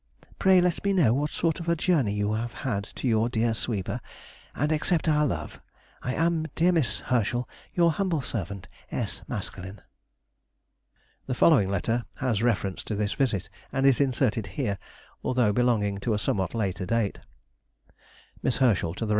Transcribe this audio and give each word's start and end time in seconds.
Pray 0.39 0.59
let 0.61 0.83
me 0.83 0.93
know 0.93 1.13
what 1.13 1.29
sort 1.29 1.59
of 1.59 1.69
a 1.69 1.75
journey 1.75 2.11
you 2.13 2.33
have 2.33 2.53
had 2.65 2.83
to 2.95 3.07
your 3.07 3.29
dear 3.29 3.53
sweeper, 3.53 4.01
and 4.55 4.71
accept 4.71 5.07
our 5.07 5.27
love. 5.27 5.61
I 6.01 6.15
am, 6.15 6.47
dear 6.55 6.71
Miss 6.71 7.01
Herschel, 7.01 7.47
Your 7.75 7.91
humble 7.91 8.21
servant, 8.21 8.67
S. 8.91 9.21
MASKELYNE. 9.27 9.77
[Sidenote: 9.77 9.83
1799 11.27 11.27
1800. 11.27 11.27
Letters.] 11.27 11.27
The 11.27 11.35
following 11.35 11.69
letter 11.69 12.05
has 12.15 12.41
reference 12.41 12.83
to 12.85 12.95
this 12.95 13.13
visit, 13.13 13.49
and 13.71 13.85
is 13.85 14.01
inserted 14.01 14.47
here, 14.47 14.79
although 15.23 15.53
belonging 15.53 15.99
to 15.99 16.15
a 16.15 16.17
somewhat 16.17 16.55
later 16.55 16.87
date:— 16.87 17.19
MISS 18.41 18.57
HERSCHEL 18.57 18.95
TO 18.95 19.05
THE 19.05 19.09
REV. 19.09 19.09